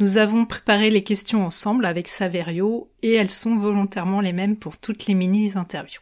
Nous 0.00 0.16
avons 0.16 0.46
préparé 0.46 0.90
les 0.90 1.02
questions 1.02 1.44
ensemble 1.44 1.84
avec 1.84 2.06
Saverio 2.06 2.88
et 3.02 3.14
elles 3.14 3.30
sont 3.30 3.58
volontairement 3.58 4.20
les 4.20 4.32
mêmes 4.32 4.56
pour 4.56 4.78
toutes 4.78 5.06
les 5.06 5.14
mini-interviews. 5.14 6.00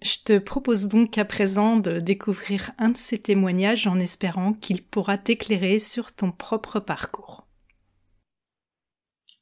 Je 0.00 0.16
te 0.24 0.38
propose 0.38 0.88
donc 0.88 1.18
à 1.18 1.26
présent 1.26 1.76
de 1.76 1.98
découvrir 1.98 2.72
un 2.78 2.90
de 2.90 2.96
ces 2.96 3.18
témoignages 3.18 3.86
en 3.86 3.98
espérant 3.98 4.54
qu'il 4.54 4.82
pourra 4.82 5.18
t'éclairer 5.18 5.78
sur 5.78 6.14
ton 6.14 6.32
propre 6.32 6.80
parcours. 6.80 7.46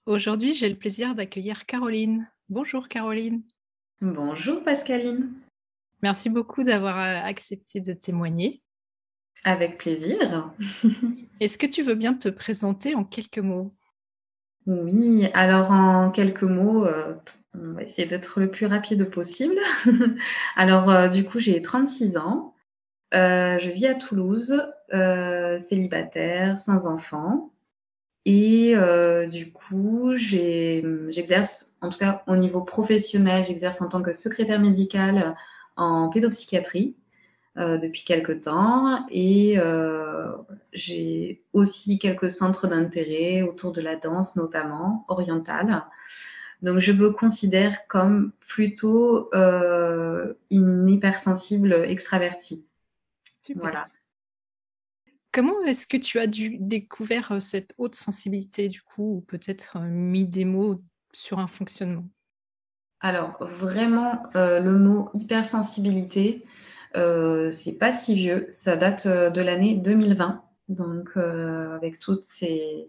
Aujourd'hui, 0.06 0.54
j'ai 0.54 0.68
le 0.68 0.76
plaisir 0.76 1.14
d'accueillir 1.14 1.64
Caroline. 1.64 2.28
Bonjour 2.48 2.88
Caroline. 2.88 3.42
Bonjour 4.00 4.60
Pascaline. 4.64 5.32
Merci 6.02 6.30
beaucoup 6.30 6.64
d'avoir 6.64 6.98
accepté 6.98 7.80
de 7.80 7.92
témoigner. 7.92 8.60
Avec 9.44 9.78
plaisir. 9.78 10.52
Est-ce 11.40 11.58
que 11.58 11.66
tu 11.66 11.82
veux 11.82 11.94
bien 11.94 12.14
te 12.14 12.28
présenter 12.28 12.94
en 12.94 13.04
quelques 13.04 13.38
mots? 13.38 13.72
Oui, 14.66 15.28
alors 15.34 15.72
en 15.72 16.10
quelques 16.10 16.44
mots, 16.44 16.86
euh, 16.86 17.14
on 17.54 17.72
va 17.72 17.82
essayer 17.82 18.06
d'être 18.06 18.38
le 18.38 18.48
plus 18.48 18.66
rapide 18.66 19.10
possible. 19.10 19.58
alors 20.56 20.88
euh, 20.88 21.08
du 21.08 21.24
coup, 21.24 21.40
j'ai 21.40 21.60
36 21.60 22.16
ans. 22.16 22.54
Euh, 23.12 23.58
je 23.58 23.70
vis 23.70 23.86
à 23.86 23.94
Toulouse, 23.94 24.62
célibataire, 25.58 26.58
sans 26.58 26.86
enfant. 26.86 27.50
Et 28.24 28.76
du 29.30 29.52
coup, 29.52 30.14
j'exerce, 30.14 31.76
en 31.80 31.88
tout 31.88 31.98
cas 31.98 32.22
au 32.28 32.36
niveau 32.36 32.62
professionnel, 32.62 33.44
j'exerce 33.44 33.82
en 33.82 33.88
tant 33.88 34.00
que 34.00 34.12
secrétaire 34.12 34.60
médicale 34.60 35.34
en 35.76 36.08
pédopsychiatrie. 36.08 36.94
Euh, 37.58 37.76
depuis 37.76 38.02
quelques 38.04 38.44
temps 38.44 39.06
et 39.10 39.58
euh, 39.58 40.32
j'ai 40.72 41.44
aussi 41.52 41.98
quelques 41.98 42.30
centres 42.30 42.66
d'intérêt 42.66 43.42
autour 43.42 43.72
de 43.72 43.82
la 43.82 43.94
danse 43.94 44.36
notamment 44.36 45.04
orientale. 45.08 45.84
Donc 46.62 46.78
je 46.78 46.92
me 46.92 47.10
considère 47.10 47.86
comme 47.88 48.32
plutôt 48.48 49.28
euh, 49.34 50.32
une 50.50 50.88
hypersensible 50.88 51.74
extravertie. 51.74 52.64
Voilà. 53.56 53.86
Comment 55.30 55.60
est-ce 55.66 55.86
que 55.86 55.98
tu 55.98 56.18
as 56.18 56.26
dû 56.26 56.56
découvert 56.58 57.36
cette 57.38 57.74
haute 57.76 57.96
sensibilité 57.96 58.70
du 58.70 58.80
coup 58.80 59.16
ou 59.16 59.20
peut-être 59.20 59.78
mis 59.78 60.24
des 60.24 60.46
mots 60.46 60.82
sur 61.12 61.38
un 61.38 61.48
fonctionnement? 61.48 62.08
Alors 63.00 63.36
vraiment 63.44 64.22
le 64.34 64.70
mot 64.70 65.10
hypersensibilité, 65.12 66.42
c'est 66.94 67.78
pas 67.78 67.92
si 67.92 68.14
vieux, 68.14 68.48
ça 68.52 68.76
date 68.76 69.06
euh, 69.06 69.30
de 69.30 69.40
l'année 69.40 69.74
2020. 69.74 70.42
Donc, 70.68 71.10
euh, 71.16 71.74
avec 71.74 71.98
toutes 71.98 72.24
ces 72.24 72.88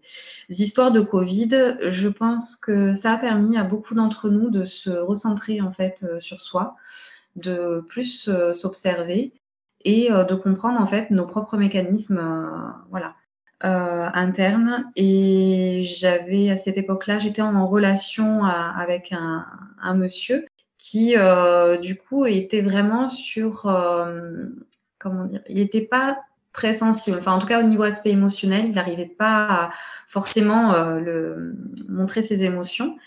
histoires 0.49 0.91
de 0.91 1.01
Covid, 1.01 1.77
je 1.87 2.07
pense 2.07 2.55
que 2.55 2.93
ça 2.93 3.13
a 3.13 3.17
permis 3.17 3.57
à 3.57 3.63
beaucoup 3.63 3.93
d'entre 3.95 4.29
nous 4.29 4.49
de 4.49 4.63
se 4.63 4.89
recentrer 4.89 5.59
en 5.59 5.71
fait 5.71 6.05
sur 6.19 6.39
soi, 6.39 6.75
de 7.35 7.83
plus 7.89 8.29
s'observer 8.53 9.33
et 9.83 10.09
de 10.09 10.35
comprendre 10.35 10.79
en 10.79 10.85
fait 10.85 11.09
nos 11.09 11.25
propres 11.25 11.57
mécanismes, 11.57 12.21
voilà, 12.89 13.15
internes. 13.59 14.85
Et 14.95 15.81
j'avais 15.83 16.51
à 16.51 16.55
cette 16.55 16.77
époque-là, 16.77 17.17
j'étais 17.17 17.41
en 17.41 17.67
relation 17.67 18.45
avec 18.45 19.11
un 19.11 19.95
monsieur 19.95 20.45
qui 20.83 21.15
euh, 21.15 21.77
du 21.77 21.95
coup 21.95 22.25
était 22.25 22.59
vraiment 22.59 23.07
sur 23.07 23.67
euh, 23.67 24.47
comment 24.99 25.23
dire, 25.23 25.41
il 25.47 25.55
n'était 25.55 25.79
pas 25.79 26.19
très 26.51 26.73
sensible. 26.73 27.17
Enfin, 27.19 27.31
en 27.31 27.39
tout 27.39 27.47
cas, 27.47 27.61
au 27.61 27.63
niveau 27.63 27.83
aspect 27.83 28.09
émotionnel, 28.09 28.65
il 28.65 28.75
n'arrivait 28.75 29.05
pas 29.05 29.47
à 29.49 29.69
forcément 30.09 30.73
euh, 30.73 30.99
le, 30.99 31.55
montrer 31.87 32.21
ses 32.21 32.43
émotions. 32.43 32.97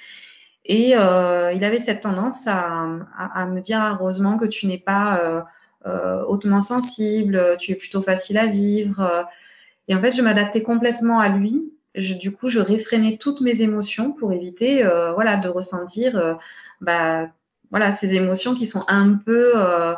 Et 0.65 0.93
il 0.93 1.65
avait 1.65 1.79
cette 1.79 2.01
tendance 2.01 2.49
à, 2.49 2.87
à, 3.17 3.47
me 3.47 3.61
dire 3.61 3.99
heureusement 4.01 4.37
que 4.37 4.47
tu 4.47 4.67
n'es 4.67 4.79
pas 4.79 5.47
hautement 6.27 6.61
sensible, 6.61 7.57
tu 7.61 7.71
es 7.71 7.77
plutôt 7.77 8.03
facile 8.03 8.37
à 8.37 8.47
vivre. 8.47 9.29
Et 9.87 9.95
en 9.95 10.01
fait, 10.01 10.11
je 10.11 10.23
m'adaptais 10.23 10.65
complètement 10.65 11.21
à 11.21 11.29
lui. 11.29 11.73
Je, 11.95 12.15
du 12.15 12.33
coup, 12.33 12.49
je 12.49 12.59
réfrénais 12.59 13.17
toutes 13.17 13.43
mes 13.43 13.63
émotions 13.63 14.11
pour 14.11 14.33
éviter, 14.33 14.83
voilà, 15.15 15.37
de 15.37 15.49
ressentir 15.49 16.37
bah, 16.81 17.29
voilà, 17.71 17.93
ces 17.93 18.15
émotions 18.15 18.55
qui 18.55 18.67
sont 18.67 18.85
un 18.89 19.15
peu, 19.15 19.53
euh, 19.57 19.95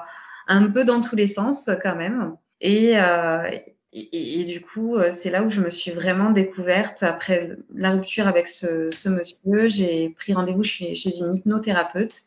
un 0.46 0.70
peu 0.70 0.84
dans 0.84 1.00
tous 1.00 1.16
les 1.16 1.26
sens 1.26 1.70
quand 1.82 1.96
même. 1.96 2.36
Et, 2.60 2.98
euh, 2.98 3.50
du 3.92 4.60
coup, 4.60 4.96
euh, 4.96 5.10
c'est 5.10 5.30
là 5.30 5.42
où 5.42 5.50
je 5.50 5.60
me 5.60 5.70
suis 5.70 5.90
vraiment 5.90 6.30
découverte. 6.30 7.02
Après 7.02 7.56
la 7.74 7.92
rupture 7.92 8.26
avec 8.26 8.48
ce, 8.48 9.08
monsieur, 9.08 9.68
j'ai 9.68 10.10
pris 10.10 10.32
rendez-vous 10.32 10.62
chez, 10.62 10.94
une 11.18 11.34
hypnothérapeute. 11.34 12.22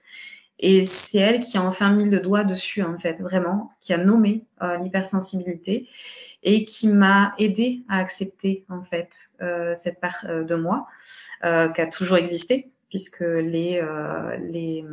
Et 0.64 0.86
c'est 0.86 1.18
elle 1.18 1.40
qui 1.40 1.58
a 1.58 1.64
enfin 1.64 1.92
mis 1.92 2.08
le 2.08 2.20
doigt 2.20 2.44
dessus, 2.44 2.84
en 2.84 2.96
fait, 2.96 3.20
vraiment, 3.20 3.72
qui 3.80 3.94
a 3.94 3.98
nommé 3.98 4.46
l'hypersensibilité 4.80 5.90
et 6.44 6.66
qui 6.66 6.88
m'a 6.88 7.34
aidé 7.40 7.82
à 7.90 7.98
accepter, 7.98 8.64
en 8.70 8.84
fait, 8.84 9.32
cette 9.74 10.00
part 10.00 10.24
de 10.24 10.54
moi 10.54 10.86
qui 11.42 11.82
a 11.82 11.88
toujours 11.88 12.18
existé, 12.18 12.72
puisque 12.92 13.22
les, 13.22 13.80
euh, 13.82 14.36
les, 14.38 14.86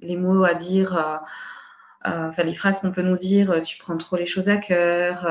les, 0.00 0.16
mots 0.16 0.44
à 0.44 0.54
dire, 0.54 0.96
euh, 0.96 2.08
euh, 2.08 2.28
enfin 2.28 2.44
les 2.44 2.54
phrases 2.54 2.80
qu'on 2.80 2.92
peut 2.92 3.02
nous 3.02 3.16
dire, 3.16 3.60
tu 3.60 3.76
prends 3.76 3.98
trop 3.98 4.16
les 4.16 4.24
choses 4.24 4.48
à 4.48 4.56
cœur, 4.56 5.26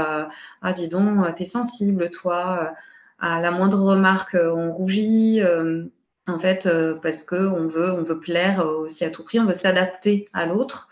ah 0.61 0.73
dis 0.73 0.89
donc, 0.89 1.33
t'es 1.35 1.45
sensible 1.45 2.11
toi, 2.11 2.73
à 3.19 3.39
la 3.41 3.51
moindre 3.51 3.81
remarque, 3.81 4.37
on 4.39 4.71
rougit. 4.71 5.41
en 6.27 6.39
fait, 6.39 6.69
parce 7.01 7.23
qu'on 7.23 7.67
veut, 7.67 7.91
on 7.91 8.03
veut 8.03 8.19
plaire 8.19 8.67
aussi 8.67 9.05
à 9.05 9.09
tout 9.09 9.23
prix, 9.23 9.39
on 9.39 9.45
veut 9.45 9.53
s'adapter 9.53 10.25
à 10.33 10.45
l'autre. 10.45 10.89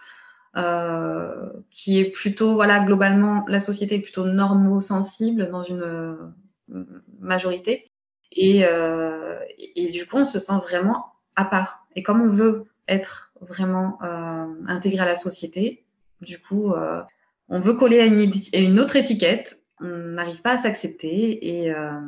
Qui 1.69 1.99
est 1.99 2.11
plutôt, 2.11 2.55
voilà, 2.55 2.79
globalement, 2.79 3.45
la 3.47 3.59
société 3.59 3.95
est 3.95 4.01
plutôt 4.01 4.25
normo-sensible 4.25 5.49
dans 5.51 5.61
une 5.61 6.33
majorité. 7.19 7.91
Et, 8.31 8.61
et, 9.75 9.91
du 9.91 10.07
coup, 10.07 10.17
on 10.17 10.25
se 10.25 10.39
sent 10.39 10.57
vraiment 10.63 11.16
à 11.37 11.45
part. 11.45 11.87
Et 11.95 12.03
comme 12.03 12.19
on 12.19 12.27
veut 12.27 12.65
être 12.89 13.31
vraiment 13.39 13.99
euh, 14.03 14.45
intégré 14.67 14.99
à 14.99 15.05
la 15.05 15.15
société, 15.15 15.85
du 16.19 16.39
coup, 16.39 16.73
euh, 16.73 17.01
on 17.47 17.59
veut 17.59 17.75
coller 17.75 17.99
à 18.01 18.05
une, 18.05 18.79
autre 18.79 18.97
étiquette, 18.97 19.61
on 19.79 19.87
n'arrive 19.87 20.41
pas 20.41 20.53
à 20.53 20.57
s'accepter 20.57 21.61
et, 21.61 21.71
euh, 21.71 22.01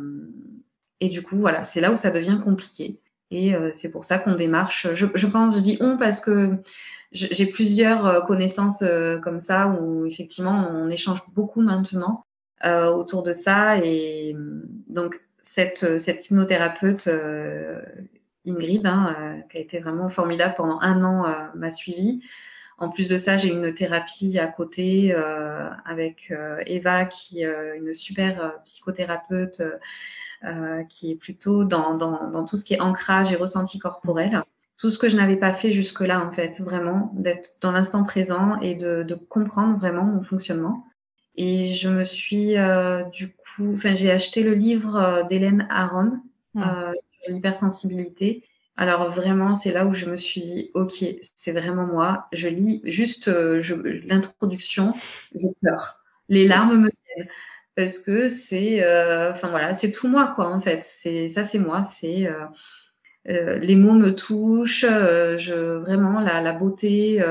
et 0.99 1.07
du 1.07 1.21
coup, 1.21 1.37
voilà, 1.37 1.63
c'est 1.63 1.79
là 1.79 1.91
où 1.91 1.95
ça 1.95 2.11
devient 2.11 2.39
compliqué. 2.43 2.99
Et 3.31 3.53
c'est 3.73 3.91
pour 3.91 4.05
ça 4.05 4.17
qu'on 4.17 4.33
démarche. 4.33 4.87
Je, 4.95 5.05
je, 5.13 5.27
pense, 5.27 5.55
je 5.55 5.59
dis 5.59 5.77
on 5.81 5.97
parce 5.97 6.19
que 6.19 6.57
j'ai 7.11 7.45
plusieurs 7.45 8.25
connaissances 8.25 8.83
comme 9.21 9.37
ça 9.37 9.67
où 9.67 10.07
effectivement 10.07 10.67
on 10.71 10.89
échange 10.89 11.21
beaucoup 11.35 11.61
maintenant 11.61 12.25
autour 12.65 13.21
de 13.21 13.31
ça. 13.31 13.77
Et 13.85 14.35
donc 14.87 15.21
cette, 15.41 15.99
cette 15.99 16.25
hypnothérapeute 16.25 17.07
Ingrid, 18.49 18.85
hein, 18.85 19.41
qui 19.49 19.57
a 19.57 19.59
été 19.61 19.79
vraiment 19.79 20.09
formidable 20.09 20.55
pendant 20.57 20.79
un 20.81 21.03
an, 21.03 21.25
m'a 21.55 21.69
suivie. 21.69 22.21
En 22.79 22.87
plus 22.89 23.09
de 23.09 23.17
ça, 23.17 23.35
j'ai 23.35 23.49
une 23.49 23.73
thérapie 23.73 24.39
à 24.39 24.47
côté 24.47 25.13
euh, 25.13 25.69
avec 25.85 26.31
euh, 26.31 26.63
Eva, 26.65 27.05
qui 27.05 27.41
est 27.41 27.45
euh, 27.45 27.75
une 27.75 27.93
super 27.93 28.55
psychothérapeute 28.63 29.61
qui 30.87 31.11
est 31.11 31.15
plutôt 31.15 31.65
dans, 31.65 31.95
dans, 31.95 32.45
tout 32.45 32.55
ce 32.55 32.63
qui 32.63 32.73
est 32.73 32.79
ancrage 32.79 33.33
et 33.33 33.35
ressenti 33.35 33.77
corporel. 33.77 34.41
Tout 34.77 34.89
ce 34.89 34.97
que 34.97 35.09
je 35.09 35.17
n'avais 35.17 35.35
pas 35.35 35.51
fait 35.51 35.73
jusque-là, 35.73 36.25
en 36.25 36.31
fait, 36.31 36.61
vraiment, 36.61 37.11
d'être 37.13 37.57
dans 37.59 37.73
l'instant 37.73 38.05
présent 38.05 38.57
et 38.61 38.73
de, 38.73 39.03
de, 39.03 39.15
comprendre 39.15 39.77
vraiment 39.77 40.05
mon 40.05 40.21
fonctionnement. 40.21 40.85
Et 41.35 41.65
je 41.65 41.89
me 41.89 42.05
suis, 42.05 42.55
du 43.11 43.35
coup, 43.35 43.73
enfin, 43.73 43.95
j'ai 43.95 44.11
acheté 44.11 44.41
le 44.41 44.53
livre 44.53 45.27
d'Hélène 45.27 45.67
Aron 45.69 46.21
mmh. 46.53 46.63
Sur 47.29 47.33
l'hypersensibilité 47.33 48.43
alors 48.79 49.09
vraiment, 49.09 49.55
c'est 49.55 49.73
là 49.73 49.85
où 49.85 49.93
je 49.93 50.05
me 50.05 50.15
suis 50.15 50.39
dit, 50.39 50.71
ok, 50.73 51.03
c'est 51.35 51.51
vraiment 51.51 51.85
moi. 51.85 52.29
Je 52.31 52.47
lis 52.47 52.79
juste 52.85 53.27
euh, 53.27 53.61
l'introduction, 54.05 54.93
je 55.35 55.47
pleure. 55.59 55.99
Les 56.29 56.47
larmes 56.47 56.77
me 56.77 56.89
viennent 56.89 57.27
parce 57.75 57.99
que 57.99 58.29
c'est, 58.29 58.81
euh, 58.81 59.33
enfin 59.33 59.49
voilà, 59.49 59.73
c'est 59.73 59.91
tout 59.91 60.07
moi 60.07 60.31
quoi 60.33 60.47
en 60.47 60.61
fait. 60.61 60.81
C'est 60.81 61.27
ça, 61.27 61.43
c'est 61.43 61.59
moi. 61.59 61.83
C'est 61.83 62.31
euh, 63.27 63.57
les 63.57 63.75
mots 63.75 63.95
me 63.95 64.15
touchent. 64.15 64.85
je 64.85 65.75
vraiment 65.79 66.21
la, 66.21 66.53
beauté. 66.53 67.21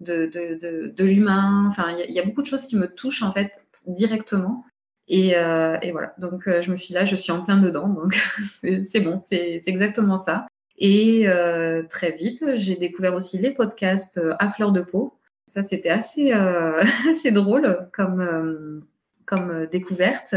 De, 0.00 1.04
l'humain. 1.04 1.66
Enfin, 1.68 1.96
il 2.08 2.12
y, 2.12 2.18
a 2.18 2.24
beaucoup 2.24 2.42
de 2.42 2.46
choses 2.46 2.66
qui 2.66 2.74
me 2.74 2.92
touchent 2.92 3.22
en 3.22 3.32
fait 3.32 3.64
directement. 3.86 4.64
Et, 5.08 5.30
et 5.30 5.92
voilà, 5.92 6.14
donc 6.18 6.48
je 6.48 6.70
me 6.70 6.76
suis 6.76 6.94
là, 6.94 7.04
je 7.04 7.16
suis 7.16 7.32
en 7.32 7.44
plein 7.44 7.60
dedans, 7.60 7.88
donc 7.88 8.14
c'est 8.82 9.00
bon, 9.00 9.18
c'est 9.18 9.60
exactement 9.66 10.16
ça. 10.16 10.46
Et 10.80 11.28
euh, 11.28 11.82
très 11.82 12.10
vite, 12.10 12.42
j'ai 12.54 12.76
découvert 12.76 13.14
aussi 13.14 13.38
les 13.38 13.52
podcasts 13.52 14.16
euh, 14.16 14.34
à 14.38 14.48
fleur 14.50 14.72
de 14.72 14.80
peau. 14.80 15.18
Ça, 15.46 15.62
c'était 15.62 15.90
assez, 15.90 16.32
euh, 16.32 16.82
assez 17.10 17.30
drôle 17.30 17.86
comme, 17.92 18.82
comme 19.26 19.66
découverte. 19.66 20.34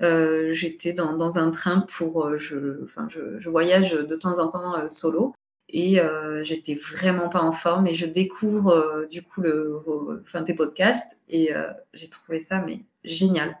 J'étais 0.00 0.92
dans, 0.92 1.16
dans, 1.16 1.38
un 1.38 1.50
train 1.50 1.80
pour. 1.80 2.38
Je, 2.38 2.84
enfin, 2.84 3.08
je, 3.10 3.48
voyage 3.50 3.92
de 3.92 4.16
temps 4.16 4.38
en 4.38 4.48
temps 4.48 4.88
solo. 4.88 5.34
Et 5.72 6.00
j'étais 6.42 6.74
vraiment 6.74 7.28
pas 7.28 7.42
en 7.42 7.52
forme 7.52 7.86
et 7.86 7.94
je 7.94 8.06
découvre 8.06 9.06
du 9.08 9.22
coup 9.22 9.40
le, 9.40 9.80
enfin, 10.22 10.42
tes 10.42 10.52
podcasts 10.52 11.16
et 11.28 11.52
j'ai 11.94 12.10
trouvé 12.10 12.40
ça 12.40 12.58
mais 12.58 12.80
génial. 13.04 13.56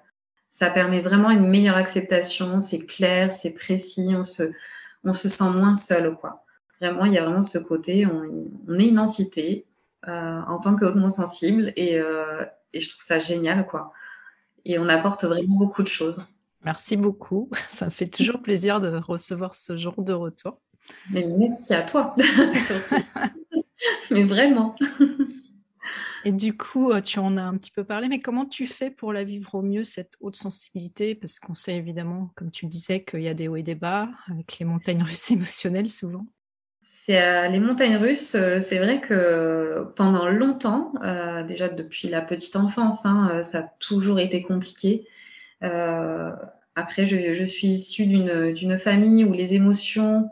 Ça 0.60 0.68
permet 0.68 1.00
vraiment 1.00 1.30
une 1.30 1.48
meilleure 1.48 1.78
acceptation, 1.78 2.60
c'est 2.60 2.80
clair, 2.80 3.32
c'est 3.32 3.52
précis, 3.52 4.08
on 4.10 4.22
se, 4.22 4.42
on 5.04 5.14
se 5.14 5.26
sent 5.26 5.48
moins 5.54 5.74
seul, 5.74 6.14
quoi. 6.16 6.44
Vraiment, 6.82 7.06
il 7.06 7.14
y 7.14 7.16
a 7.18 7.24
vraiment 7.24 7.40
ce 7.40 7.56
côté, 7.56 8.04
on, 8.04 8.78
est 8.78 8.88
une 8.88 8.98
entité 8.98 9.64
euh, 10.06 10.40
en 10.46 10.58
tant 10.58 10.76
que 10.76 10.84
hautement 10.84 11.08
sensible 11.08 11.72
euh, 11.78 12.44
et, 12.74 12.80
je 12.80 12.90
trouve 12.90 13.00
ça 13.00 13.18
génial, 13.18 13.66
quoi. 13.66 13.94
Et 14.66 14.78
on 14.78 14.86
apporte 14.90 15.24
vraiment 15.24 15.56
beaucoup 15.56 15.82
de 15.82 15.88
choses. 15.88 16.26
Merci 16.62 16.98
beaucoup. 16.98 17.48
Ça 17.66 17.86
me 17.86 17.90
fait 17.90 18.08
toujours 18.08 18.42
plaisir 18.42 18.82
de 18.82 18.98
recevoir 18.98 19.54
ce 19.54 19.78
genre 19.78 20.02
de 20.02 20.12
retour. 20.12 20.58
Mais 21.10 21.24
merci 21.38 21.72
à 21.72 21.84
toi, 21.84 22.14
surtout. 22.66 23.02
Mais 24.10 24.24
vraiment. 24.24 24.76
Et 26.24 26.32
du 26.32 26.56
coup, 26.56 26.92
euh, 26.92 27.00
tu 27.00 27.18
en 27.18 27.36
as 27.36 27.42
un 27.42 27.56
petit 27.56 27.70
peu 27.70 27.84
parlé, 27.84 28.08
mais 28.08 28.20
comment 28.20 28.44
tu 28.44 28.66
fais 28.66 28.90
pour 28.90 29.12
la 29.12 29.24
vivre 29.24 29.54
au 29.54 29.62
mieux, 29.62 29.84
cette 29.84 30.14
haute 30.20 30.36
sensibilité? 30.36 31.14
Parce 31.14 31.38
qu'on 31.38 31.54
sait 31.54 31.76
évidemment, 31.76 32.30
comme 32.36 32.50
tu 32.50 32.66
disais, 32.66 33.02
qu'il 33.02 33.22
y 33.22 33.28
a 33.28 33.34
des 33.34 33.48
hauts 33.48 33.56
et 33.56 33.62
des 33.62 33.74
bas, 33.74 34.08
avec 34.30 34.58
les 34.58 34.66
montagnes 34.66 35.02
russes 35.06 35.30
émotionnelles 35.30 35.90
souvent. 35.90 36.26
Euh, 37.08 37.48
les 37.48 37.58
montagnes 37.58 37.96
russes, 37.96 38.36
euh, 38.36 38.60
c'est 38.60 38.78
vrai 38.78 39.00
que 39.00 39.84
pendant 39.96 40.28
longtemps, 40.28 40.92
déjà 41.46 41.68
depuis 41.68 42.08
la 42.08 42.20
petite 42.20 42.54
enfance, 42.54 43.04
hein, 43.04 43.42
ça 43.42 43.58
a 43.60 43.62
toujours 43.80 44.20
été 44.20 44.42
compliqué. 44.42 45.06
après, 45.60 47.06
je, 47.06 47.44
suis 47.44 47.68
issue 47.68 48.06
d'une 48.06 48.78
famille 48.78 49.24
où 49.24 49.32
les 49.32 49.54
émotions 49.54 50.30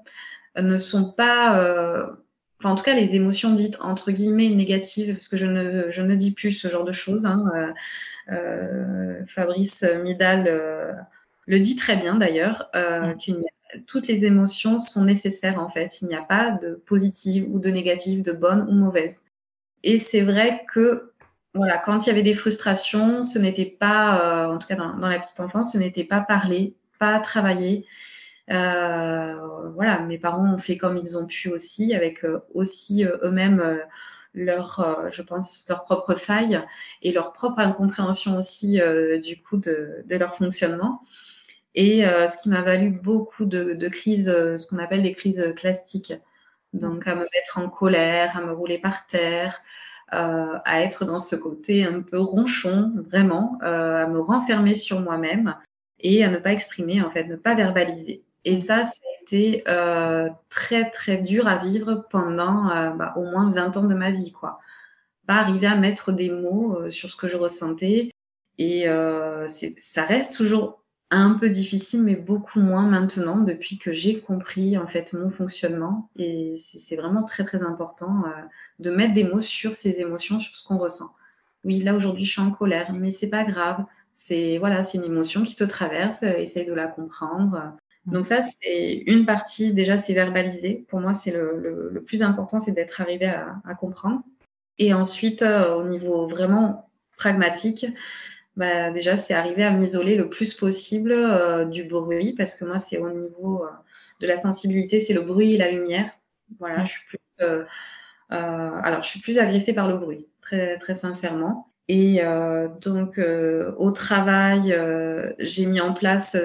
ne 0.56 0.76
sont 0.76 1.10
pas 1.10 2.16
enfin 2.58 2.70
en 2.70 2.74
tout 2.74 2.84
cas 2.84 2.94
les 2.94 3.14
émotions 3.14 3.52
dites 3.52 3.78
entre 3.80 4.10
guillemets 4.10 4.48
négatives, 4.48 5.12
parce 5.12 5.28
que 5.28 5.36
je 5.36 5.46
ne, 5.46 5.90
je 5.90 6.02
ne 6.02 6.14
dis 6.16 6.32
plus 6.32 6.52
ce 6.52 6.68
genre 6.68 6.84
de 6.84 6.92
choses. 6.92 7.26
Hein, 7.26 7.44
euh, 7.54 7.72
euh, 8.30 9.26
Fabrice 9.26 9.84
Midal 10.02 10.46
euh, 10.48 10.92
le 11.46 11.60
dit 11.60 11.76
très 11.76 11.96
bien 11.96 12.16
d'ailleurs, 12.16 12.70
mm. 12.74 13.14
que 13.16 13.32
toutes 13.86 14.08
les 14.08 14.24
émotions 14.24 14.78
sont 14.78 15.04
nécessaires 15.04 15.60
en 15.60 15.68
fait. 15.68 16.00
Il 16.02 16.08
n'y 16.08 16.14
a 16.14 16.22
pas 16.22 16.50
de 16.50 16.74
positive 16.74 17.46
ou 17.48 17.58
de 17.58 17.70
négative, 17.70 18.22
de 18.22 18.32
bonne 18.32 18.66
ou 18.68 18.72
mauvaise. 18.72 19.24
Et 19.84 19.98
c'est 19.98 20.22
vrai 20.22 20.64
que 20.72 21.12
voilà, 21.54 21.78
quand 21.78 22.06
il 22.06 22.08
y 22.08 22.12
avait 22.12 22.22
des 22.22 22.34
frustrations, 22.34 23.22
ce 23.22 23.38
n'était 23.38 23.66
pas, 23.66 24.48
en 24.52 24.58
tout 24.58 24.68
cas 24.68 24.76
dans, 24.76 24.96
dans, 24.96 25.08
la 25.08 25.18
petite 25.18 25.40
enfance, 25.40 25.72
ce 25.72 25.78
n'était 25.78 26.04
pas 26.04 26.20
parlé, 26.20 26.74
pas 26.98 27.18
travaillé. 27.20 27.86
Euh, 28.50 29.70
voilà, 29.74 30.00
mes 30.00 30.18
parents 30.18 30.54
ont 30.54 30.58
fait 30.58 30.76
comme 30.76 30.96
ils 30.96 31.18
ont 31.18 31.26
pu 31.26 31.50
aussi, 31.50 31.94
avec 31.94 32.24
euh, 32.24 32.40
aussi 32.54 33.04
euh, 33.04 33.18
eux-mêmes 33.22 33.80
leur, 34.34 35.08
je 35.10 35.22
pense, 35.22 35.66
leur 35.68 35.82
propre 35.82 36.14
faille 36.14 36.62
et 37.02 37.12
leur 37.12 37.32
propre 37.32 37.58
incompréhension 37.58 38.36
aussi 38.36 38.78
du 39.22 39.42
coup 39.42 39.56
de, 39.56 40.04
leur 40.08 40.36
fonctionnement. 40.36 41.02
Et 41.74 42.02
ce 42.02 42.42
qui 42.42 42.48
m'a 42.48 42.62
valu 42.62 42.90
beaucoup 42.90 43.46
de, 43.46 43.88
crises, 43.88 44.26
ce 44.26 44.66
qu'on 44.66 44.76
appelle 44.78 45.02
des 45.02 45.12
crises 45.12 45.54
classiques. 45.56 46.12
Donc 46.72 47.06
à 47.08 47.14
me 47.14 47.22
mettre 47.22 47.58
en 47.58 47.68
colère, 47.68 48.36
à 48.36 48.42
me 48.42 48.52
rouler 48.52 48.78
par 48.78 49.06
terre, 49.06 49.60
à 50.08 50.82
être 50.82 51.04
dans 51.04 51.20
ce 51.20 51.34
côté 51.34 51.84
un 51.84 52.02
peu 52.02 52.20
ronchon, 52.20 52.92
vraiment, 52.96 53.58
à 53.62 54.06
me 54.06 54.20
renfermer 54.20 54.74
sur 54.74 55.00
moi-même 55.00 55.56
et 55.98 56.22
à 56.22 56.28
ne 56.28 56.38
pas 56.38 56.52
exprimer, 56.52 57.02
en 57.02 57.10
fait, 57.10 57.24
ne 57.24 57.36
pas 57.36 57.54
verbaliser. 57.54 58.22
Et 58.48 58.56
ça, 58.56 58.86
ça 58.86 58.92
a 59.02 59.22
été 59.22 59.62
euh, 59.68 60.30
très, 60.48 60.90
très 60.90 61.18
dur 61.18 61.46
à 61.46 61.58
vivre 61.58 62.06
pendant 62.08 62.70
euh, 62.70 62.88
bah, 62.92 63.12
au 63.16 63.24
moins 63.24 63.50
20 63.50 63.76
ans 63.76 63.84
de 63.84 63.94
ma 63.94 64.10
vie. 64.10 64.32
Quoi. 64.32 64.58
Pas 65.26 65.34
arriver 65.34 65.66
à 65.66 65.76
mettre 65.76 66.12
des 66.12 66.30
mots 66.30 66.80
euh, 66.80 66.90
sur 66.90 67.10
ce 67.10 67.16
que 67.16 67.28
je 67.28 67.36
ressentais. 67.36 68.10
Et 68.56 68.86
ça 69.46 70.02
reste 70.02 70.34
toujours 70.34 70.82
un 71.10 71.34
peu 71.34 71.48
difficile, 71.50 72.02
mais 72.02 72.16
beaucoup 72.16 72.58
moins 72.58 72.88
maintenant 72.88 73.36
depuis 73.36 73.78
que 73.78 73.92
j'ai 73.92 74.20
compris 74.20 74.76
en 74.78 74.86
fait 74.86 75.12
mon 75.12 75.30
fonctionnement. 75.30 76.10
Et 76.16 76.54
c'est 76.56 76.96
vraiment 76.96 77.22
très, 77.22 77.44
très 77.44 77.62
important 77.62 78.24
de 78.80 78.90
mettre 78.90 79.14
des 79.14 79.22
mots 79.22 79.42
sur 79.42 79.76
ces 79.76 80.00
émotions, 80.00 80.40
sur 80.40 80.56
ce 80.56 80.66
qu'on 80.66 80.78
ressent. 80.78 81.14
Oui, 81.62 81.80
là 81.80 81.94
aujourd'hui, 81.94 82.24
je 82.24 82.32
suis 82.32 82.40
en 82.40 82.50
colère, 82.50 82.90
mais 82.94 83.12
c'est 83.12 83.30
pas 83.30 83.44
grave. 83.44 83.84
C'est 84.10 84.58
voilà, 84.58 84.82
c'est 84.82 84.98
une 84.98 85.04
émotion 85.04 85.44
qui 85.44 85.54
te 85.54 85.62
traverse. 85.62 86.24
essaye 86.24 86.66
de 86.66 86.74
la 86.74 86.88
comprendre. 86.88 87.76
Mm. 88.08 88.12
Donc 88.12 88.24
ça, 88.24 88.40
c'est 88.42 89.02
une 89.06 89.26
partie, 89.26 89.72
déjà, 89.72 89.96
c'est 89.96 90.14
verbalisé. 90.14 90.86
Pour 90.88 91.00
moi, 91.00 91.14
c'est 91.14 91.30
le, 91.30 91.90
le, 91.90 92.02
plus 92.02 92.22
important, 92.22 92.58
c'est 92.58 92.72
d'être 92.72 93.00
arrivé 93.00 93.26
à, 93.26 93.56
à, 93.64 93.74
comprendre. 93.74 94.22
Et 94.78 94.94
ensuite, 94.94 95.42
euh, 95.42 95.74
au 95.74 95.84
niveau 95.84 96.26
vraiment 96.26 96.90
pragmatique, 97.16 97.86
bah, 98.56 98.90
déjà, 98.90 99.16
c'est 99.16 99.34
arriver 99.34 99.64
à 99.64 99.72
m'isoler 99.72 100.16
le 100.16 100.28
plus 100.28 100.54
possible 100.54 101.12
euh, 101.12 101.64
du 101.64 101.84
bruit, 101.84 102.34
parce 102.36 102.54
que 102.54 102.64
moi, 102.64 102.78
c'est 102.78 102.98
au 102.98 103.10
niveau 103.10 103.64
euh, 103.64 103.68
de 104.20 104.26
la 104.26 104.36
sensibilité, 104.36 105.00
c'est 105.00 105.14
le 105.14 105.22
bruit 105.22 105.54
et 105.54 105.58
la 105.58 105.70
lumière. 105.70 106.10
Voilà, 106.58 106.80
mm. 106.80 106.86
je 106.86 106.90
suis 106.90 107.06
plus, 107.06 107.18
alors, 108.30 109.02
je 109.02 109.08
suis 109.08 109.20
plus 109.20 109.38
agressée 109.38 109.72
par 109.74 109.88
le 109.88 109.96
bruit, 109.96 110.26
très, 110.40 110.76
très 110.78 110.94
sincèrement. 110.94 111.72
Et 111.90 112.20
donc, 112.82 113.18
au 113.18 113.90
travail, 113.92 114.76
j'ai 115.38 115.64
mis 115.64 115.80
en 115.80 115.94
place 115.94 116.36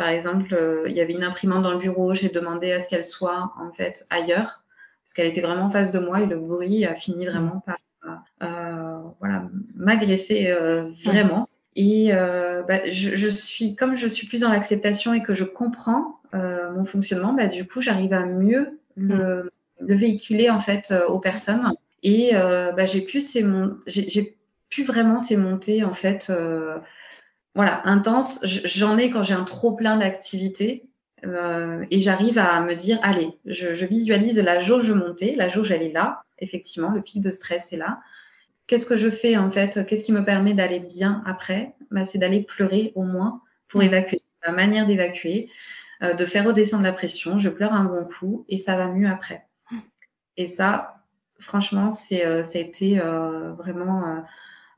par 0.00 0.08
exemple, 0.08 0.54
euh, 0.54 0.84
il 0.86 0.96
y 0.96 1.02
avait 1.02 1.12
une 1.12 1.24
imprimante 1.24 1.62
dans 1.62 1.72
le 1.72 1.78
bureau, 1.78 2.14
j'ai 2.14 2.30
demandé 2.30 2.72
à 2.72 2.78
ce 2.78 2.88
qu'elle 2.88 3.04
soit 3.04 3.52
en 3.60 3.70
fait 3.70 4.06
ailleurs, 4.08 4.64
parce 5.04 5.12
qu'elle 5.12 5.26
était 5.26 5.42
vraiment 5.42 5.64
en 5.64 5.70
face 5.70 5.92
de 5.92 5.98
moi 5.98 6.22
et 6.22 6.26
le 6.26 6.38
bruit 6.38 6.86
a 6.86 6.94
fini 6.94 7.26
vraiment 7.26 7.62
par 7.66 7.76
euh, 8.42 9.10
voilà, 9.18 9.50
m'agresser 9.74 10.46
euh, 10.46 10.88
vraiment. 11.04 11.46
Et 11.76 12.12
bah, 12.12 12.88
je, 12.88 13.28
suis, 13.28 13.76
comme 13.76 13.94
je 13.94 14.08
suis 14.08 14.26
plus 14.26 14.40
dans 14.40 14.48
l'acceptation 14.48 15.12
et 15.12 15.20
que 15.22 15.34
je 15.34 15.44
comprends 15.44 16.18
mon 16.32 16.86
fonctionnement, 16.86 17.34
bah, 17.34 17.46
du 17.46 17.66
coup, 17.66 17.82
j'arrive 17.82 18.14
à 18.14 18.24
mieux 18.24 18.80
le, 18.96 19.50
véhiculer 19.82 20.48
en 20.48 20.60
fait 20.60 20.94
aux 21.08 21.20
personnes. 21.20 21.74
Et 22.02 22.30
bah, 22.32 22.86
j'ai 22.86 23.02
pu, 23.02 23.22
j'ai 23.86 24.38
pu 24.70 24.82
vraiment 24.82 25.18
s'émonter 25.18 25.84
en 25.84 25.92
fait 25.92 26.32
voilà, 27.54 27.82
intense. 27.84 28.40
J'en 28.44 28.96
ai 28.96 29.10
quand 29.10 29.22
j'ai 29.22 29.34
un 29.34 29.44
trop 29.44 29.72
plein 29.72 29.96
d'activités. 29.96 30.86
Euh, 31.24 31.84
et 31.90 32.00
j'arrive 32.00 32.38
à 32.38 32.60
me 32.60 32.74
dire, 32.74 32.98
allez, 33.02 33.38
je, 33.44 33.74
je, 33.74 33.84
visualise 33.84 34.38
la 34.38 34.58
jauge 34.58 34.90
monter, 34.90 35.34
la 35.34 35.50
jauge 35.50 35.70
elle 35.70 35.82
est 35.82 35.92
là, 35.92 36.22
effectivement, 36.38 36.90
le 36.90 37.02
pic 37.02 37.20
de 37.20 37.28
stress 37.28 37.74
est 37.74 37.76
là. 37.76 38.00
Qu'est-ce 38.66 38.86
que 38.86 38.96
je 38.96 39.10
fais 39.10 39.36
en 39.36 39.50
fait? 39.50 39.84
Qu'est-ce 39.86 40.04
qui 40.04 40.12
me 40.12 40.24
permet 40.24 40.54
d'aller 40.54 40.80
bien 40.80 41.22
après? 41.26 41.74
Bah, 41.90 42.04
C'est 42.04 42.18
d'aller 42.18 42.42
pleurer 42.42 42.92
au 42.94 43.02
moins 43.02 43.42
pour 43.68 43.80
mmh. 43.80 43.84
évacuer. 43.84 44.22
La 44.46 44.52
manière 44.52 44.86
d'évacuer, 44.86 45.50
euh, 46.02 46.14
de 46.14 46.24
faire 46.24 46.46
redescendre 46.46 46.84
la 46.84 46.94
pression, 46.94 47.38
je 47.38 47.50
pleure 47.50 47.74
un 47.74 47.84
bon 47.84 48.06
coup 48.06 48.46
et 48.48 48.56
ça 48.56 48.76
va 48.76 48.86
mieux 48.86 49.08
après. 49.08 49.44
Mmh. 49.70 49.76
Et 50.38 50.46
ça, 50.46 51.04
franchement, 51.38 51.90
c'est, 51.90 52.24
euh, 52.24 52.42
ça 52.42 52.58
a 52.58 52.62
été 52.62 52.98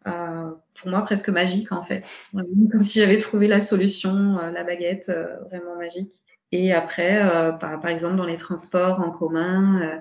euh, 0.07 0.51
pour 0.75 0.91
moi 0.91 1.03
presque 1.03 1.29
magique 1.29 1.73
en 1.73 1.83
fait. 1.83 2.05
comme 2.33 2.83
si 2.83 2.99
j'avais 2.99 3.19
trouvé 3.19 3.49
la 3.49 3.61
solution, 3.61 4.37
la 4.37 4.65
baguette 4.65 5.13
vraiment 5.51 5.77
magique. 5.77 6.15
Et 6.51 6.73
après, 6.73 7.19
par, 7.59 7.81
par, 7.81 7.91
exemple, 7.91 8.17
dans 8.17 8.27
les 8.27 8.37
transports 8.37 9.01
en 9.01 9.11
commun, 9.11 10.01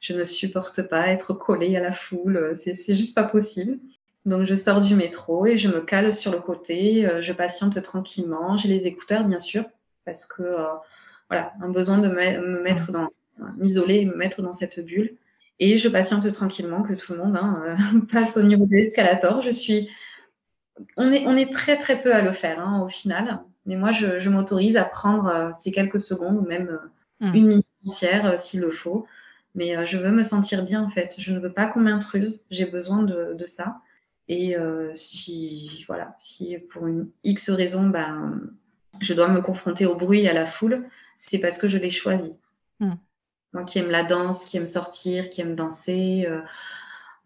je 0.00 0.14
ne 0.14 0.24
supporte 0.24 0.88
pas 0.88 1.08
être 1.08 1.32
collée 1.32 1.76
à 1.76 1.80
la 1.80 1.92
foule. 1.92 2.52
C'est, 2.56 2.94
juste 2.94 3.14
pas 3.14 3.22
possible. 3.22 3.78
Donc, 4.26 4.44
je 4.44 4.54
sors 4.54 4.80
du 4.80 4.96
métro 4.96 5.46
et 5.46 5.56
je 5.56 5.68
me 5.68 5.80
cale 5.80 6.12
sur 6.12 6.32
le 6.32 6.40
côté. 6.40 7.08
je 7.20 7.32
patiente 7.32 7.80
tranquillement. 7.82 8.56
J'ai 8.56 8.68
les 8.68 8.88
écouteurs, 8.88 9.22
bien 9.24 9.38
sûr, 9.38 9.64
parce 10.04 10.26
que, 10.26 10.42
voilà, 11.28 11.52
un 11.60 11.68
besoin 11.68 11.98
de 11.98 12.08
me 12.08 12.62
mettre 12.62 12.90
dans, 12.90 13.08
m'isoler, 13.56 14.04
me 14.04 14.16
mettre 14.16 14.42
dans 14.42 14.52
cette 14.52 14.84
bulle. 14.84 15.16
Et 15.58 15.76
je 15.76 15.88
patiente 15.88 16.30
tranquillement 16.32 16.82
que 16.82 16.94
tout 16.94 17.12
le 17.12 17.18
monde 17.18 17.36
hein, 17.36 17.62
euh, 17.66 18.00
passe 18.12 18.36
au 18.36 18.42
niveau 18.42 18.66
de 18.66 18.72
l'escalator. 18.72 19.42
Je 19.42 19.50
suis, 19.50 19.88
on 20.96 21.12
est, 21.12 21.26
on 21.26 21.36
est 21.36 21.52
très 21.52 21.76
très 21.78 22.02
peu 22.02 22.14
à 22.14 22.22
le 22.22 22.32
faire 22.32 22.60
hein, 22.60 22.82
au 22.82 22.88
final. 22.88 23.42
Mais 23.64 23.76
moi, 23.76 23.92
je, 23.92 24.28
m'autorise 24.28 24.76
à 24.76 24.84
prendre 24.84 25.28
euh, 25.28 25.50
ces 25.52 25.70
quelques 25.70 26.00
secondes 26.00 26.36
ou 26.38 26.42
même 26.42 26.68
euh, 26.68 27.26
hmm. 27.26 27.34
une 27.34 27.46
minute 27.46 27.66
entière 27.86 28.38
s'il 28.38 28.60
le 28.60 28.70
faut. 28.70 29.06
Mais 29.54 29.84
je 29.84 29.98
veux 29.98 30.10
me 30.10 30.22
sentir 30.22 30.64
bien 30.64 30.82
en 30.82 30.88
fait. 30.88 31.14
Je 31.18 31.32
ne 31.34 31.38
veux 31.38 31.52
pas 31.52 31.66
qu'on 31.66 31.80
m'intruse. 31.80 32.46
J'ai 32.50 32.64
besoin 32.64 33.02
de, 33.02 33.44
ça. 33.44 33.82
Et 34.26 34.56
si, 34.94 35.84
voilà, 35.86 36.14
si 36.16 36.56
pour 36.70 36.86
une 36.86 37.10
X 37.22 37.50
raison, 37.50 37.86
ben, 37.86 38.40
je 39.00 39.12
dois 39.12 39.28
me 39.28 39.42
confronter 39.42 39.84
au 39.84 39.96
bruit 39.96 40.22
et 40.22 40.28
à 40.30 40.32
la 40.32 40.46
foule, 40.46 40.88
c'est 41.16 41.38
parce 41.38 41.58
que 41.58 41.68
je 41.68 41.76
l'ai 41.76 41.90
choisi. 41.90 42.38
Hmm. 42.80 42.94
Moi 43.52 43.64
qui 43.64 43.78
aime 43.78 43.90
la 43.90 44.04
danse, 44.04 44.44
qui 44.44 44.56
aime 44.56 44.66
sortir, 44.66 45.28
qui 45.28 45.40
aime 45.40 45.54
danser, 45.54 46.24
euh, 46.26 46.40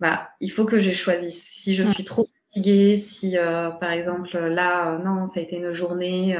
bah, 0.01 0.31
il 0.41 0.51
faut 0.51 0.67
que 0.67 0.81
je 0.81 0.91
choisisse. 0.91 1.43
Si 1.43 1.75
je 1.75 1.85
suis 1.85 2.05
trop 2.05 2.27
fatiguée, 2.27 2.97
si 2.97 3.39
euh, 3.39 3.71
par 3.71 3.93
exemple 3.93 4.37
là, 4.37 4.95
euh, 4.95 4.99
non, 4.99 5.27
ça 5.27 5.41
a 5.41 5.43
été 5.43 5.57
une 5.57 5.73
journée 5.73 6.37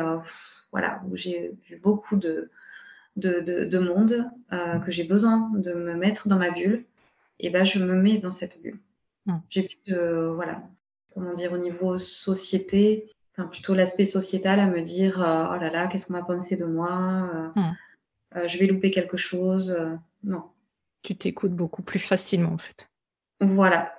voilà, 0.73 1.01
où 1.09 1.17
j'ai 1.17 1.53
vu 1.65 1.77
beaucoup 1.77 2.17
de, 2.17 2.51
de, 3.17 3.41
de, 3.41 3.79
monde, 3.79 4.29
que 4.51 4.91
j'ai 4.91 5.05
besoin 5.05 5.51
de 5.55 5.73
me 5.73 5.95
mettre 5.95 6.29
dans 6.29 6.37
ma 6.37 6.51
bulle, 6.51 6.85
et 7.39 7.51
ben 7.51 7.65
je 7.65 7.79
me 7.79 7.95
mets 7.95 8.19
dans 8.19 8.31
cette 8.31 8.61
bulle. 8.61 8.79
Mm. 9.27 9.37
J'ai 9.49 9.63
plus 9.63 9.79
de, 9.87 10.33
voilà, 10.35 10.63
comment 11.15 11.33
dire, 11.33 11.53
au 11.53 11.59
niveau 11.59 11.97
société, 11.97 13.11
enfin 13.33 13.49
plutôt 13.49 13.75
l'aspect 13.75 14.05
sociétal 14.05 14.59
à 14.59 14.67
me 14.67 14.83
dire, 14.83 15.15
oh 15.19 15.61
là 15.61 15.71
là, 15.71 15.87
qu'est-ce 15.87 16.09
qu'on 16.09 16.15
va 16.15 16.25
penser 16.25 16.57
de 16.57 16.67
moi 16.67 17.53
mm. 17.55 17.77
Euh, 18.37 18.47
je 18.47 18.59
vais 18.59 18.67
louper 18.67 18.91
quelque 18.91 19.17
chose. 19.17 19.71
Euh, 19.71 19.95
non. 20.23 20.45
Tu 21.03 21.17
t'écoutes 21.17 21.55
beaucoup 21.55 21.83
plus 21.83 21.99
facilement 21.99 22.53
en 22.53 22.59
fait. 22.59 22.89
Voilà. 23.41 23.95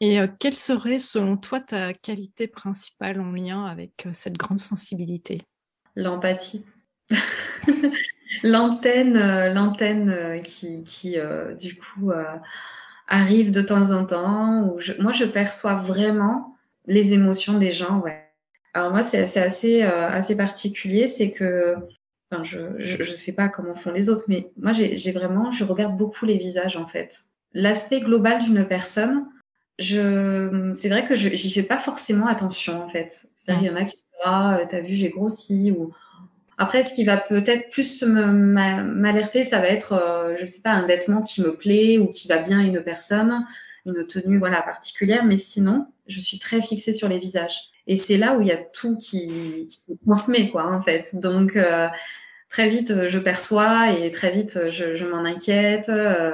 Et 0.00 0.20
euh, 0.20 0.26
quelle 0.38 0.56
serait 0.56 0.98
selon 0.98 1.36
toi 1.36 1.60
ta 1.60 1.92
qualité 1.92 2.48
principale 2.48 3.20
en 3.20 3.32
lien 3.32 3.64
avec 3.64 4.08
cette 4.12 4.36
grande 4.36 4.60
sensibilité? 4.60 5.42
L'empathie. 5.94 6.64
l'antenne, 8.42 9.52
l'antenne 9.52 10.40
qui, 10.42 10.82
qui 10.84 11.16
du 11.58 11.76
coup 11.76 12.10
arrive 13.06 13.50
de 13.50 13.60
temps 13.60 13.92
en 13.92 14.06
temps. 14.06 14.62
Où 14.64 14.80
moi, 14.98 15.12
je 15.12 15.24
perçois 15.24 15.74
vraiment 15.74 16.56
les 16.86 17.12
émotions 17.12 17.58
des 17.58 17.70
gens. 17.70 18.00
Ouais. 18.00 18.32
Alors 18.72 18.90
moi, 18.90 19.02
c'est 19.02 19.38
assez, 19.38 19.82
assez 19.82 20.34
particulier, 20.34 21.06
c'est 21.06 21.30
que 21.30 21.76
je 22.42 22.58
ne 22.96 23.16
sais 23.16 23.32
pas 23.32 23.48
comment 23.48 23.74
font 23.74 23.92
les 23.92 24.08
autres, 24.08 24.24
mais 24.28 24.50
moi, 24.56 24.72
j'ai 24.72 25.12
vraiment, 25.12 25.52
je 25.52 25.64
regarde 25.64 25.96
beaucoup 25.96 26.24
les 26.24 26.38
visages 26.38 26.76
en 26.76 26.86
fait. 26.86 27.24
L'aspect 27.52 28.00
global 28.00 28.42
d'une 28.42 28.66
personne, 28.66 29.26
c'est 29.78 30.88
vrai 30.88 31.04
que 31.04 31.14
je 31.14 31.30
j'y 31.30 31.52
fais 31.52 31.62
pas 31.62 31.78
forcément 31.78 32.26
attention 32.26 32.82
en 32.82 32.88
fait. 32.88 33.26
C'est-à-dire, 33.36 33.62
il 33.62 33.66
y 33.66 33.70
en 33.70 33.76
a 33.76 33.84
qui 33.84 33.96
disent 33.96 34.04
Ah, 34.24 34.60
t'as 34.68 34.80
vu, 34.80 34.94
j'ai 34.94 35.10
grossi. 35.10 35.72
Ou... 35.76 35.92
Après, 36.58 36.82
ce 36.82 36.94
qui 36.94 37.04
va 37.04 37.16
peut-être 37.16 37.70
plus 37.70 38.02
m'alerter, 38.02 39.44
ça 39.44 39.58
va 39.58 39.68
être, 39.68 39.92
euh, 39.92 40.36
je 40.38 40.46
sais 40.46 40.62
pas, 40.62 40.70
un 40.70 40.86
vêtement 40.86 41.22
qui 41.22 41.42
me 41.42 41.56
plaît 41.56 41.98
ou 41.98 42.08
qui 42.08 42.28
va 42.28 42.42
bien 42.42 42.60
à 42.60 42.62
une 42.62 42.82
personne, 42.82 43.46
une 43.86 44.06
tenue 44.06 44.38
voilà, 44.38 44.62
particulière. 44.62 45.24
Mais 45.24 45.36
sinon, 45.36 45.86
je 46.06 46.20
suis 46.20 46.38
très 46.38 46.62
fixée 46.62 46.92
sur 46.92 47.08
les 47.08 47.18
visages. 47.18 47.72
Et 47.86 47.96
c'est 47.96 48.16
là 48.16 48.36
où 48.36 48.40
il 48.40 48.46
y 48.46 48.52
a 48.52 48.58
tout 48.58 48.96
qui, 48.96 49.66
se 49.70 49.92
transmet, 50.04 50.50
quoi, 50.50 50.72
en 50.72 50.80
fait. 50.80 51.10
Donc, 51.14 51.56
euh, 51.56 51.88
très 52.52 52.68
vite, 52.68 52.90
euh, 52.90 53.08
je 53.08 53.18
perçois 53.18 53.90
et 53.92 54.10
très 54.10 54.30
vite, 54.30 54.56
euh, 54.56 54.70
je, 54.70 55.04
m'en 55.06 55.24
inquiète. 55.24 55.88
Euh, 55.88 56.32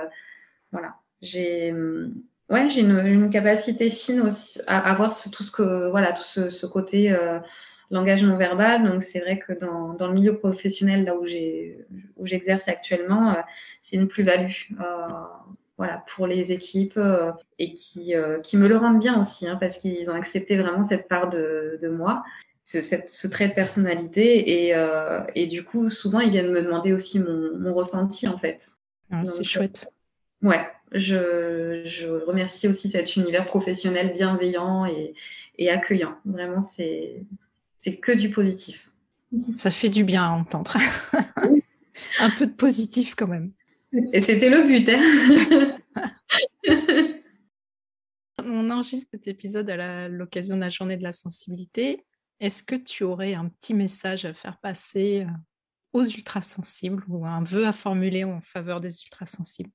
voilà. 0.73 0.97
J'ai 1.23 1.73
ouais, 2.51 2.69
j'ai 2.69 2.81
une, 2.83 3.31
capacité 3.31 3.89
fine 3.89 4.21
aussi 4.21 4.61
à, 4.67 4.91
avoir 4.91 5.11
tout 5.11 5.43
ce 5.43 5.51
que 5.51 5.91
voilà, 5.91 6.13
tout 6.13 6.51
ce, 6.51 6.67
côté 6.67 7.17
langage 7.91 8.23
non 8.23 8.37
verbal. 8.37 8.85
Donc 8.85 9.03
c'est 9.03 9.21
vrai 9.21 9.39
que 9.39 9.53
dans, 9.53 9.95
dans, 9.95 10.09
le 10.09 10.15
milieu 10.15 10.37
professionnel, 10.37 11.05
là 11.05 11.17
où 11.17 11.27
j'ai 11.27 11.87
où 12.17 12.27
j'exerce 12.27 12.69
actuellement, 12.69 13.37
c'est 13.81 13.97
une 13.97 14.07
plus-value. 14.07 14.53
voilà, 15.77 16.05
pour 16.07 16.27
les 16.27 16.53
équipes 16.53 17.01
et 17.59 17.75
qui, 17.75 18.15
qui 18.45 18.57
me 18.57 18.69
le 18.69 18.77
rendent 18.77 19.01
bien 19.01 19.19
aussi, 19.21 19.49
hein, 19.49 19.57
parce 19.59 19.79
qu'ils 19.79 20.09
ont 20.11 20.15
accepté 20.15 20.57
vraiment 20.57 20.85
cette 20.85 21.09
part 21.09 21.29
de, 21.29 21.79
de 21.83 21.89
moi 21.89 22.23
ce, 22.69 23.27
trait 23.27 23.49
de 23.49 23.55
personnalité. 23.55 24.75
Euh, 24.75 25.25
et, 25.35 25.47
du 25.47 25.65
coup, 25.65 25.89
souvent, 25.89 26.21
ils 26.21 26.31
viennent 26.31 26.53
me 26.53 26.63
demander 26.63 26.93
aussi 26.93 27.19
mon, 27.19 27.75
ressenti, 27.75 28.29
en 28.29 28.37
fait. 28.37 28.73
Ah, 29.11 29.25
c'est 29.25 29.45
chouette. 29.45 29.91
Ouais, 30.43 30.67
je, 30.93 32.25
remercie 32.27 32.69
aussi 32.69 32.89
cet 32.89 33.17
univers 33.17 33.47
professionnel 33.47 34.13
bienveillant 34.13 34.87
et, 34.87 35.71
accueillant. 35.71 36.17
Vraiment, 36.25 36.61
c'est 36.61 37.27
que 38.03 38.13
du 38.13 38.31
positif. 38.31 38.87
Ça 39.57 39.71
fait 39.71 39.89
du 39.89 40.05
bien 40.05 40.25
à 40.25 40.31
entendre. 40.31 40.77
Un 42.21 42.31
peu 42.31 42.47
de 42.47 42.53
positif 42.53 43.15
quand 43.15 43.27
même. 43.27 43.53
Et 44.13 44.21
c'était 44.21 44.51
le 44.51 44.67
but. 44.67 44.89
Hein 44.89 45.79
On 48.45 48.71
enregistre 48.71 49.09
cet 49.13 49.27
épisode 49.27 49.69
à 49.71 50.09
l'occasion 50.09 50.57
de 50.57 50.61
la 50.61 50.69
journée 50.71 50.97
de 50.97 51.03
la 51.03 51.13
sensibilité. 51.13 52.05
Est-ce 52.40 52.62
que 52.62 52.76
tu 52.76 53.02
aurais 53.02 53.35
un 53.35 53.49
petit 53.49 53.75
message 53.75 54.25
à 54.25 54.33
faire 54.33 54.59
passer 54.59 55.23
euh, 55.23 55.30
aux 55.92 56.04
ultrasensibles 56.04 57.02
ou 57.09 57.26
un 57.26 57.42
vœu 57.42 57.66
à 57.66 57.73
formuler 57.73 58.25
en 58.25 58.40
faveur 58.40 58.80
des 58.80 59.02
ultrasensibles? 59.04 59.71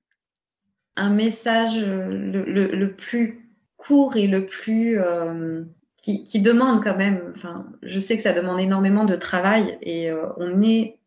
Un 0.95 1.09
message 1.09 1.83
euh, 1.83 2.07
le, 2.09 2.95
plus 2.95 3.49
court 3.75 4.15
et 4.15 4.27
le 4.27 4.45
plus 4.45 4.97
euh, 4.97 5.63
qui, 5.97 6.41
demande 6.41 6.81
quand 6.81 6.95
même, 6.95 7.33
enfin, 7.35 7.67
je 7.81 7.99
sais 7.99 8.15
que 8.15 8.23
ça 8.23 8.33
demande 8.33 8.59
énormément 8.59 9.05
de 9.05 9.15
travail 9.15 9.77
et 9.81 10.11
on 10.37 10.61
est, 10.61 10.99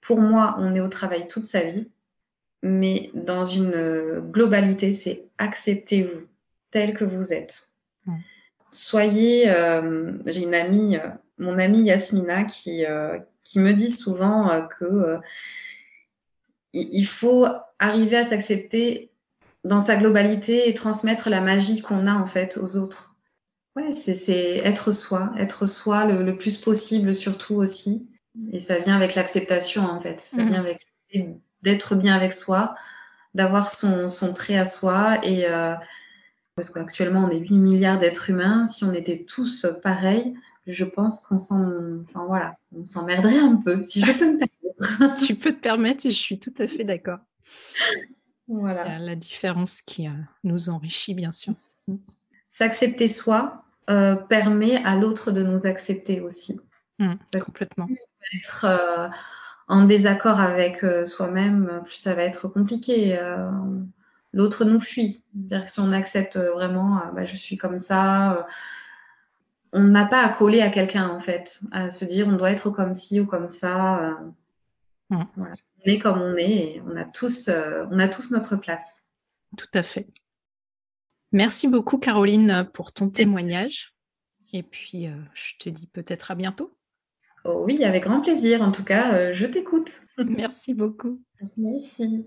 pour 0.00 0.20
moi, 0.20 0.56
on 0.58 0.74
est 0.74 0.80
au 0.80 0.88
travail 0.88 1.26
toute 1.26 1.44
sa 1.44 1.62
vie, 1.62 1.88
mais 2.62 3.10
dans 3.14 3.44
une 3.44 4.20
globalité, 4.30 4.94
c'est 4.94 5.24
acceptez-vous 5.36 6.26
tel 6.70 6.94
que 6.94 7.04
vous 7.04 7.32
êtes 7.34 7.68
soyez, 8.70 9.50
euh, 9.50 10.12
j'ai 10.26 10.42
une 10.42 10.54
amie, 10.54 10.96
euh, 10.96 11.08
mon 11.38 11.58
amie 11.58 11.82
Yasmina, 11.82 12.44
qui, 12.44 12.84
euh, 12.84 13.18
qui 13.44 13.58
me 13.58 13.72
dit 13.72 13.90
souvent 13.90 14.66
que 14.78 15.18
il 16.74 17.06
faut 17.06 17.46
arriver 17.78 18.18
à 18.18 18.24
s'accepter 18.24 19.10
dans 19.64 19.80
sa 19.80 19.96
globalité 19.96 20.68
et 20.68 20.74
transmettre 20.74 21.30
la 21.30 21.40
magie 21.40 21.80
qu'on 21.80 22.06
a 22.06 22.12
en 22.12 22.26
fait 22.26 22.58
aux 22.58 22.76
autres. 22.76 23.16
Ouais, 23.74 23.92
c'est 23.92 24.58
être 24.58 24.92
soi, 24.92 25.32
être 25.38 25.66
soi 25.66 26.04
le, 26.04 26.36
plus 26.36 26.58
possible 26.58 27.14
surtout 27.14 27.54
aussi. 27.54 28.08
Et 28.52 28.60
ça 28.60 28.78
vient 28.78 28.96
avec 28.96 29.14
l'acceptation 29.14 29.82
en 29.82 30.00
fait. 30.00 30.20
Ça 30.20 30.42
mm. 30.42 30.48
vient 30.48 30.60
avec 30.60 30.86
d'être 31.62 31.94
bien 31.94 32.14
avec 32.14 32.34
soi, 32.34 32.74
d'avoir 33.34 33.70
son, 33.70 34.08
son, 34.08 34.34
trait 34.34 34.58
à 34.58 34.66
soi 34.66 35.18
et, 35.24 35.46
parce 36.58 36.70
qu'actuellement 36.70 37.24
on 37.24 37.30
est 37.30 37.38
8 37.38 37.52
milliards 37.52 37.98
d'êtres 37.98 38.30
humains, 38.30 38.66
si 38.66 38.82
on 38.82 38.92
était 38.92 39.24
tous 39.28 39.64
pareils, 39.80 40.34
je 40.66 40.84
pense 40.84 41.24
qu'on 41.24 41.38
s'en, 41.38 41.70
enfin 42.02 42.24
voilà, 42.26 42.56
on 42.76 42.84
s'emmerderait 42.84 43.38
un 43.38 43.54
peu, 43.54 43.80
si 43.84 44.00
je 44.00 44.10
peux 44.10 44.32
me 44.32 44.38
permettre. 44.38 45.14
tu 45.24 45.36
peux 45.36 45.52
te 45.52 45.60
permettre, 45.60 46.02
je 46.02 46.14
suis 46.14 46.40
tout 46.40 46.52
à 46.58 46.66
fait 46.66 46.82
d'accord. 46.82 47.20
Voilà. 48.48 48.98
La 48.98 49.14
différence 49.14 49.82
qui 49.82 50.08
euh, 50.08 50.12
nous 50.42 50.68
enrichit, 50.68 51.14
bien 51.14 51.30
sûr. 51.30 51.54
S'accepter 52.48 53.06
soi 53.06 53.62
euh, 53.88 54.16
permet 54.16 54.82
à 54.84 54.96
l'autre 54.96 55.30
de 55.30 55.44
nous 55.44 55.64
accepter 55.64 56.20
aussi. 56.20 56.60
Mmh, 56.98 57.14
complètement. 57.40 57.86
Être 58.34 58.64
euh, 58.64 59.08
en 59.68 59.84
désaccord 59.84 60.40
avec 60.40 60.84
soi-même, 61.06 61.82
plus 61.84 61.94
ça 61.94 62.14
va 62.14 62.24
être 62.24 62.48
compliqué. 62.48 63.16
L'autre 64.32 64.64
nous 64.64 64.80
fuit. 64.80 65.22
C'est-à-dire 65.32 65.66
que 65.66 65.72
si 65.72 65.80
on 65.80 65.92
accepte 65.92 66.36
vraiment, 66.36 67.00
bah, 67.14 67.24
je 67.24 67.36
suis 67.36 67.56
comme 67.56 67.78
ça, 67.78 68.46
on 69.72 69.84
n'a 69.84 70.06
pas 70.06 70.22
à 70.22 70.32
coller 70.32 70.60
à 70.60 70.70
quelqu'un 70.70 71.08
en 71.08 71.20
fait, 71.20 71.60
à 71.72 71.90
se 71.90 72.04
dire 72.04 72.28
on 72.28 72.36
doit 72.36 72.50
être 72.50 72.70
comme 72.70 72.94
ci 72.94 73.20
ou 73.20 73.26
comme 73.26 73.48
ça. 73.48 74.18
Mm. 75.10 75.22
On 75.38 75.46
est 75.84 75.98
comme 75.98 76.20
on 76.20 76.36
est 76.36 76.50
et 76.50 76.82
on 76.86 76.96
a 76.96 77.04
tous, 77.04 77.48
on 77.90 77.98
a 77.98 78.08
tous 78.08 78.30
notre 78.30 78.56
place. 78.56 79.04
Tout 79.56 79.70
à 79.72 79.82
fait. 79.82 80.06
Merci 81.32 81.68
beaucoup 81.68 81.98
Caroline 81.98 82.68
pour 82.72 82.92
ton 82.92 83.10
témoignage. 83.10 83.94
Et 84.52 84.62
puis, 84.62 85.06
euh, 85.06 85.16
je 85.34 85.54
te 85.58 85.68
dis 85.68 85.86
peut-être 85.86 86.30
à 86.30 86.34
bientôt. 86.34 86.72
Oh 87.44 87.62
oui, 87.66 87.84
avec 87.84 88.04
grand 88.04 88.20
plaisir. 88.20 88.62
En 88.62 88.72
tout 88.72 88.84
cas, 88.84 89.14
euh, 89.14 89.32
je 89.32 89.46
t'écoute. 89.46 90.00
Merci 90.18 90.74
beaucoup. 90.74 91.22
Merci. 91.56 92.26